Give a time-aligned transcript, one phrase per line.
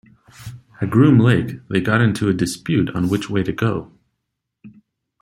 [0.81, 3.91] At Groom Lake they got into a dispute on which way to go.